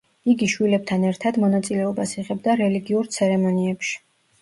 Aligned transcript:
იგი 0.31 0.47
შვილებთან 0.53 1.05
ერთად, 1.09 1.37
მონაწილეობას 1.45 2.17
იღებდა 2.25 2.59
რელიგიურ 2.65 3.15
ცერემონიებში. 3.21 3.99